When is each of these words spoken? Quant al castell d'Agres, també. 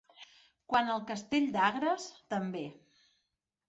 Quant 0.73 0.89
al 0.93 1.05
castell 1.13 1.47
d'Agres, 1.59 2.11
també. 2.37 2.67